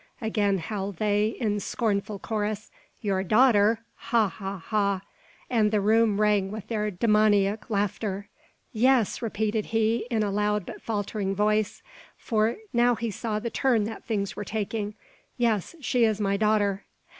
again 0.19 0.57
howled 0.57 0.97
they, 0.97 1.27
in 1.39 1.59
scornful 1.59 2.17
chorus; 2.17 2.71
"your 3.01 3.21
daughter! 3.23 3.81
Ha! 3.97 4.27
ha! 4.29 4.57
ha!" 4.57 5.01
and 5.47 5.69
the 5.69 5.79
room 5.79 6.19
rang 6.19 6.49
with 6.49 6.69
their 6.69 6.89
demoniac 6.89 7.69
laughter. 7.69 8.27
"Yes!" 8.73 9.21
repeated 9.21 9.67
he, 9.67 10.07
in 10.09 10.23
a 10.23 10.31
loud 10.31 10.65
but 10.65 10.81
faltering 10.81 11.35
voice, 11.35 11.83
for 12.17 12.47
he 12.53 12.55
now 12.73 12.95
saw 13.11 13.37
the 13.37 13.51
turn 13.51 13.83
that 13.83 14.03
things 14.03 14.35
were 14.35 14.43
taking. 14.43 14.95
"Yes, 15.37 15.75
she 15.81 16.03
is 16.03 16.19
my 16.19 16.35
daughter." 16.35 16.83